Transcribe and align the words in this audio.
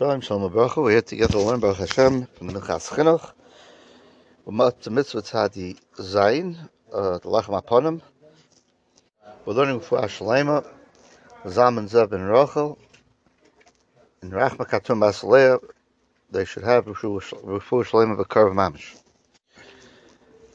Shalom, 0.00 0.22
Shalom 0.22 0.50
Baruch 0.50 0.78
We're 0.78 0.92
here 0.92 1.02
together 1.02 1.32
to 1.34 1.40
learn 1.40 1.60
Baruch 1.60 1.76
Hashem 1.76 2.24
from 2.24 2.46
the 2.46 2.54
Minchas 2.54 2.88
Chinuch. 2.88 3.32
We're 4.46 4.66
at 4.66 4.80
the 4.80 4.88
mitzvah 4.88 5.20
Tzadi 5.20 5.78
Zayin, 5.96 6.56
uh, 6.90 7.18
the 7.18 7.28
Lachem 7.28 7.62
Aponim. 7.62 8.00
We're 9.44 9.52
learning 9.52 9.80
for 9.80 10.00
Ashalema, 10.00 10.66
Zaman 11.46 11.86
Zeb 11.86 12.14
and 12.14 12.26
Rachel. 12.26 12.78
In 14.22 14.30
Rachma 14.30 14.66
Katum 14.66 15.00
Basalea, 15.00 15.62
they 16.30 16.46
should 16.46 16.64
have 16.64 16.86
Rufu 16.86 17.20
Shalema 17.20 18.16
Bakar 18.16 18.48
Mamish. 18.52 18.96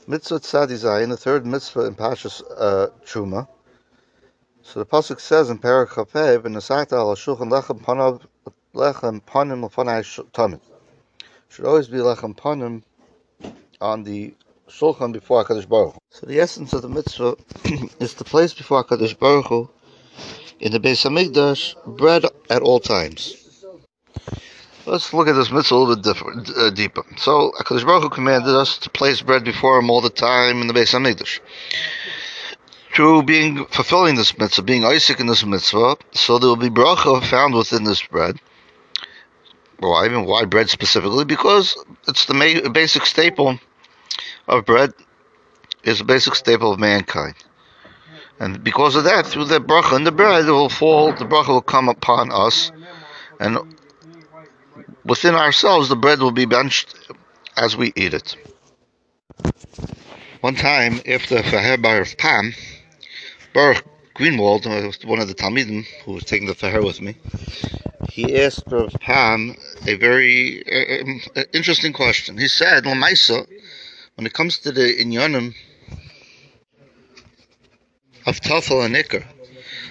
Mitzvah 0.07 0.39
Tzadi 0.39 0.69
Zayin, 0.69 1.09
the 1.09 1.17
third 1.17 1.45
mitzvah 1.45 1.85
in 1.85 1.93
Pashas 1.93 2.41
uh, 2.57 2.87
Truma. 3.05 3.47
So 4.63 4.79
the 4.79 4.87
pasuk 4.87 5.19
says 5.19 5.51
in 5.51 5.59
Parak 5.59 5.89
Chapev, 5.89 6.45
"In 6.45 6.53
the 6.53 6.61
Sakta 6.61 6.95
al 6.95 7.13
Shulchan 7.13 7.51
Lechem 7.51 7.79
Panim 7.79 8.19
lechem 8.75 9.21
panim 9.21 9.67
lefanai 9.67 10.03
tamid. 10.31 10.59
Should 11.49 11.65
always 11.65 11.87
be 11.87 11.97
lechem 11.97 12.35
panim 12.35 12.83
on 13.79 14.03
the 14.03 14.33
shulchan 14.69 15.13
before 15.13 15.43
Hakadosh 15.43 15.67
Baruch 15.67 15.93
Hu. 15.93 15.99
So 16.09 16.25
the 16.27 16.39
essence 16.39 16.73
of 16.73 16.81
the 16.81 16.89
mitzvah 16.89 17.35
is 17.99 18.13
to 18.15 18.23
place 18.23 18.53
before 18.53 18.83
Hakadosh 18.83 19.17
Baruch 19.17 19.47
Hu 19.47 19.69
in 20.59 20.71
the 20.71 20.79
Beis 20.79 21.05
Hamikdash 21.05 21.75
bread 21.97 22.25
at 22.49 22.61
all 22.61 22.79
times. 22.79 23.41
Let's 24.85 25.13
look 25.13 25.27
at 25.27 25.33
this 25.33 25.51
mitzvah 25.51 25.75
a 25.75 25.77
little 25.77 25.95
bit 25.95 26.03
different, 26.03 26.49
uh, 26.49 26.69
deeper. 26.71 27.03
So 27.17 27.53
Hakadosh 27.57 27.85
Baruch 27.85 28.03
Hu 28.03 28.09
commanded 28.09 28.55
us 28.55 28.77
to 28.79 28.89
place 28.89 29.21
bread 29.21 29.45
before 29.45 29.79
Him 29.79 29.89
all 29.89 30.01
the 30.01 30.09
time 30.09 30.61
in 30.61 30.67
the 30.67 30.73
Beis 30.73 30.93
Hamikdash. 30.93 31.39
Through 32.93 33.23
being 33.23 33.65
fulfilling 33.65 34.15
this 34.15 34.37
mitzvah, 34.37 34.63
being 34.63 34.83
oisek 34.83 35.19
in 35.19 35.27
this 35.27 35.45
mitzvah, 35.45 35.97
so 36.11 36.39
there 36.39 36.49
will 36.49 36.55
be 36.55 36.69
bracha 36.69 37.23
found 37.23 37.53
within 37.53 37.83
this 37.83 38.01
bread 38.03 38.39
why 39.79 40.05
even 40.05 40.25
why 40.25 40.45
bread 40.45 40.69
specifically? 40.69 41.25
Because 41.25 41.77
it's 42.07 42.25
the 42.25 42.33
ma- 42.33 42.69
basic 42.69 43.05
staple 43.05 43.59
of 44.47 44.65
bread 44.65 44.93
It's 45.83 46.01
a 46.01 46.05
basic 46.05 46.35
staple 46.35 46.73
of 46.73 46.79
mankind. 46.79 47.35
And 48.39 48.63
because 48.63 48.95
of 48.95 49.05
that, 49.05 49.27
through 49.27 49.45
the 49.45 49.59
bracha 49.61 49.95
and 49.95 50.05
the 50.05 50.11
bread, 50.11 50.45
it 50.45 50.51
will 50.51 50.69
fall, 50.69 51.13
the 51.13 51.25
bracha 51.25 51.49
will 51.49 51.61
come 51.61 51.89
upon 51.89 52.31
us, 52.31 52.71
and 53.39 53.59
within 55.05 55.35
ourselves, 55.35 55.89
the 55.89 55.95
bread 55.95 56.19
will 56.19 56.31
be 56.31 56.45
benched 56.45 56.95
as 57.57 57.77
we 57.77 57.93
eat 57.95 58.13
it. 58.13 58.35
One 60.41 60.55
time, 60.55 61.01
after 61.07 61.37
Faher 61.41 61.81
Bar 61.81 62.01
of 62.01 62.17
Pam, 62.17 62.53
Baruch 63.53 63.83
Greenwald, 64.15 64.65
one 65.05 65.19
of 65.19 65.27
the 65.27 65.35
Talmidim 65.35 65.85
who 66.05 66.13
was 66.13 66.23
taking 66.23 66.47
the 66.47 66.55
Faher 66.55 66.81
with 66.83 67.01
me, 67.01 67.17
he 68.07 68.39
asked 68.39 68.63
Rav 68.67 68.93
Pam 69.01 69.57
a 69.85 69.95
very 69.95 70.63
uh, 70.65 71.43
interesting 71.51 71.91
question. 71.91 72.37
He 72.37 72.47
said, 72.47 72.85
Lamaisa, 72.85 73.45
when 74.15 74.25
it 74.25 74.31
comes 74.31 74.59
to 74.59 74.71
the 74.71 74.95
inyanim 75.01 75.53
of 78.25 78.39
tafel 78.39 78.85
and 78.85 78.95
ikar, 78.95 79.25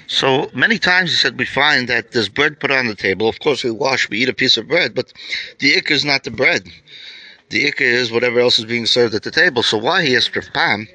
so 0.06 0.50
many 0.54 0.78
times 0.78 1.10
he 1.10 1.16
said 1.16 1.38
we 1.38 1.44
find 1.44 1.88
that 1.88 2.12
there's 2.12 2.30
bread 2.30 2.58
put 2.60 2.70
on 2.70 2.86
the 2.86 2.94
table. 2.94 3.28
Of 3.28 3.40
course, 3.40 3.62
we 3.62 3.70
wash, 3.72 4.08
we 4.08 4.20
eat 4.20 4.30
a 4.30 4.34
piece 4.34 4.56
of 4.56 4.68
bread, 4.68 4.94
but 4.94 5.12
the 5.58 5.74
ikar 5.74 5.90
is 5.90 6.04
not 6.06 6.24
the 6.24 6.30
bread. 6.30 6.66
The 7.50 7.70
ikar 7.70 7.82
is 7.82 8.10
whatever 8.10 8.40
else 8.40 8.58
is 8.58 8.64
being 8.64 8.86
served 8.86 9.14
at 9.14 9.22
the 9.22 9.30
table. 9.30 9.62
So 9.62 9.76
why 9.76 10.02
he 10.02 10.16
asked 10.16 10.34
Rav 10.34 10.50
Pam 10.54 10.88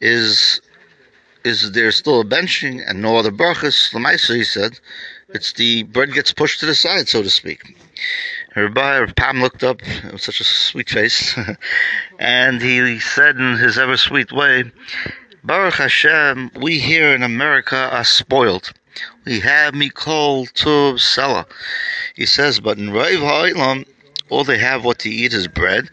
is 0.00 0.62
is 1.44 1.72
there 1.72 1.92
still 1.92 2.20
a 2.20 2.24
benching 2.24 2.82
and 2.88 3.02
no 3.02 3.18
other 3.18 3.30
brachas? 3.30 3.92
Lamaisa, 3.92 4.34
he 4.34 4.44
said, 4.44 4.80
it's 5.28 5.52
the 5.52 5.82
bread 5.82 6.12
gets 6.12 6.32
pushed 6.32 6.60
to 6.60 6.66
the 6.66 6.74
side, 6.74 7.06
so 7.08 7.22
to 7.22 7.28
speak. 7.28 7.76
Rabbi 8.56 9.06
Pam 9.12 9.40
looked 9.40 9.62
up 9.62 9.82
with 10.10 10.22
such 10.22 10.40
a 10.40 10.44
sweet 10.44 10.88
face, 10.88 11.36
and 12.18 12.62
he 12.62 12.98
said 12.98 13.36
in 13.36 13.58
his 13.58 13.76
ever 13.76 13.96
sweet 13.96 14.32
way, 14.32 14.64
Baruch 15.42 15.74
Hashem, 15.74 16.50
we 16.60 16.78
here 16.78 17.14
in 17.14 17.22
America 17.22 17.90
are 17.92 18.04
spoiled. 18.04 18.72
We 19.26 19.40
have 19.40 19.74
Mikol 19.74 20.50
Tuv 20.52 20.94
Sela. 20.94 21.46
He 22.14 22.24
says, 22.24 22.60
but 22.60 22.78
in 22.78 22.90
Rov 22.90 23.18
Ha'olam, 23.18 23.86
all 24.30 24.44
they 24.44 24.58
have 24.58 24.84
what 24.84 25.00
to 25.00 25.10
eat 25.10 25.34
is 25.34 25.48
bread, 25.48 25.90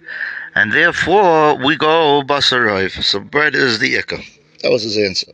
and 0.56 0.72
therefore 0.72 1.56
we 1.56 1.76
go 1.76 2.22
Basar 2.22 2.90
So 3.04 3.20
bread 3.20 3.56
is 3.56 3.80
the 3.80 3.96
ikar. 3.96 4.24
That 4.62 4.72
was 4.72 4.84
his 4.84 4.98
answer. 4.98 5.34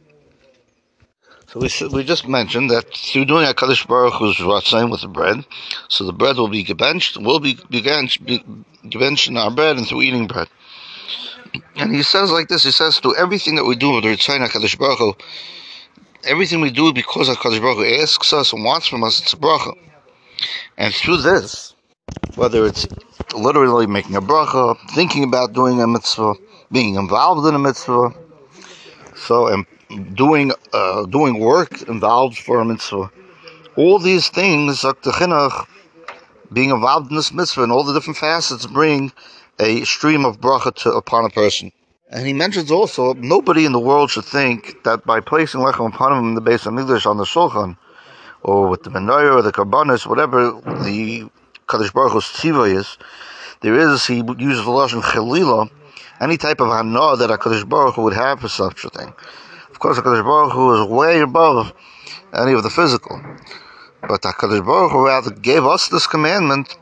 So 1.48 1.62
we 1.62 1.70
we 1.94 2.04
just 2.04 2.28
mentioned 2.28 2.70
that 2.72 2.94
through 2.94 3.24
doing 3.24 3.46
Hakadosh 3.46 3.88
Baruch 3.88 4.16
Hu's 4.16 4.36
ratzain 4.36 4.92
with 4.92 5.00
the 5.00 5.08
bread, 5.08 5.46
so 5.88 6.04
the 6.04 6.12
bread 6.12 6.36
will 6.36 6.50
be 6.50 6.62
gebenched, 6.62 7.24
will 7.24 7.40
be 7.40 7.56
gebenched, 7.56 8.26
be 8.26 8.44
gebenched 8.84 9.30
in 9.30 9.38
our 9.38 9.50
bread, 9.50 9.78
and 9.78 9.88
through 9.88 10.02
eating 10.02 10.28
bread. 10.28 10.50
And 11.78 11.96
he 11.96 12.04
says 12.04 12.32
like 12.32 12.50
this: 12.50 12.66
He 12.66 12.72
says 12.72 13.00
to 13.00 13.16
everything 13.16 13.56
that 13.56 13.64
we 13.64 13.78
do 13.78 13.92
with 13.92 14.04
the 14.04 14.10
ratzain 14.10 14.46
Hakadosh 14.46 14.78
Baruch 14.78 15.00
Hu, 15.00 15.16
everything 16.26 16.60
we 16.60 16.70
do 16.70 16.92
because 16.92 17.30
Hakadosh 17.30 17.62
Baruch 17.62 17.78
Hu 17.78 18.02
asks 18.02 18.34
us 18.34 18.52
and 18.52 18.66
wants 18.66 18.88
from 18.88 19.06
us, 19.06 19.22
it's 19.22 19.32
a 19.32 19.38
bracha. 19.38 19.74
And 20.78 20.94
through 20.94 21.22
this, 21.22 21.76
whether 22.36 22.66
it's 22.66 22.88
literally 23.34 23.88
making 23.88 24.18
a 24.18 24.22
bracha, 24.22 24.78
thinking 24.92 25.24
about 25.24 25.54
doing 25.54 25.82
a 25.82 25.88
mitzvah, 25.88 26.34
being 26.74 26.96
involved 26.96 27.48
in 27.48 27.56
a 27.56 27.60
mitzvah, 27.60 28.14
so 29.16 29.48
and 29.48 29.66
doing 30.14 30.52
uh, 30.74 31.06
doing 31.06 31.40
work 31.40 31.82
involved 31.84 32.38
for 32.38 32.60
a 32.60 32.66
mitzvah. 32.66 33.12
All 33.76 34.00
these 34.00 34.30
things, 34.30 34.86
being 36.52 36.70
involved 36.72 37.10
in 37.12 37.16
this 37.16 37.34
mitzvah 37.34 37.64
and 37.64 37.72
all 37.72 37.84
the 37.84 37.94
different 37.94 38.18
facets 38.18 38.66
bring 38.66 39.12
a 39.60 39.84
stream 39.84 40.26
of 40.26 40.40
bracha 40.40 40.74
to, 40.76 40.92
upon 40.92 41.26
a 41.26 41.30
person. 41.30 41.72
And 42.10 42.26
he 42.26 42.34
mentions 42.34 42.72
also, 42.72 43.14
nobody 43.16 43.66
in 43.66 43.74
the 43.74 43.80
world 43.80 44.12
should 44.12 44.26
think 44.26 44.84
that 44.84 45.06
by 45.06 45.20
placing 45.20 45.60
lechem 45.60 45.94
upon 45.94 46.18
him 46.18 46.30
in 46.30 46.36
the 46.36 46.42
Beis 46.42 46.66
English 46.66 47.06
on 47.06 47.18
the 47.18 47.26
shulchan, 47.26 47.78
or 48.44 48.68
with 48.70 48.84
the 48.84 48.90
menorah 48.90 49.36
or 49.36 49.42
the 49.42 49.52
karbanis, 49.52 50.08
whatever 50.08 50.52
the 50.86 51.30
Kadosh 51.68 51.92
Baruch 51.92 52.14
Hu's 52.14 52.24
tziva 52.26 52.74
is, 52.74 52.98
there 53.62 53.76
is, 53.76 54.06
he 54.06 54.24
uses 54.38 54.64
the 54.64 54.72
lashon 54.72 55.02
chelila, 55.02 55.70
any 56.22 56.38
type 56.38 56.62
of 56.62 56.70
hana 56.70 57.18
that 57.18 57.30
a 57.30 57.38
Kadosh 57.38 57.68
Baruch 57.68 57.96
Hu 57.96 58.04
would 58.04 58.14
have 58.14 58.40
for 58.40 58.48
such 58.48 58.86
a 58.86 58.90
thing. 58.90 59.14
Of 59.78 59.82
course, 59.82 60.00
HaKadosh 60.00 60.24
Baruch 60.24 60.54
Hu 60.54 60.82
is 60.82 60.90
way 60.90 61.20
above 61.20 61.72
any 62.34 62.54
of 62.54 62.64
the 62.64 62.70
physical. 62.72 63.22
But 64.02 64.24
HaKadosh 64.24 64.66
Baruch 64.66 64.92
Hu 64.92 65.06
rather 65.06 65.30
gave 65.30 65.68
us 65.68 65.88
this 65.90 66.08
commandment 66.08 66.76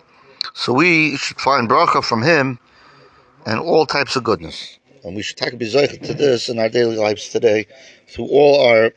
so 0.53 0.71
we 0.71 1.17
should 1.17 1.41
find 1.41 1.67
bracha 1.67 2.01
from 2.01 2.23
Him 2.23 2.57
and 3.45 3.59
all 3.59 3.85
types 3.85 4.15
of 4.15 4.23
goodness. 4.23 4.79
And 5.03 5.13
we 5.13 5.23
should 5.23 5.35
take 5.35 5.51
a 5.51 5.57
to 5.57 6.13
this 6.13 6.47
in 6.47 6.57
our 6.57 6.69
daily 6.69 6.95
lives 6.95 7.27
today 7.27 7.67
through 8.07 8.27
all 8.27 8.65
our 8.65 8.93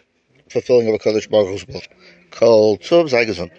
fulfilling 0.49 0.95
of 0.95 1.01
HaKadosh 1.01 1.29
Baruch 1.29 1.49
Hu's 1.49 1.67
will. 1.67 1.83
Kol 2.31 2.79
Tov 2.79 3.11
Zaygason. 3.11 3.51